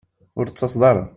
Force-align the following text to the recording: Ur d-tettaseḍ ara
Ur 0.39 0.45
d-tettaseḍ 0.47 0.81
ara 0.89 1.03